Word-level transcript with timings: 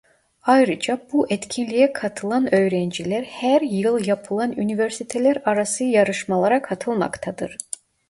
Ayrıca 0.41 1.01
bu 1.13 1.27
etkinliğe 1.31 1.93
katılan 1.93 2.55
öğrenciler 2.55 3.23
her 3.23 3.61
yıl 3.61 4.07
yapılan 4.07 4.51
üniversiteler 4.51 5.41
arası 5.45 5.83
yarışmalara 5.83 6.61
katılmaktadır. 6.61 7.57